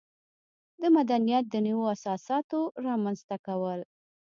[0.81, 3.79] د مدنیت د نویو اساساتو رامنځته کول.